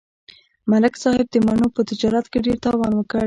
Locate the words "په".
1.75-1.81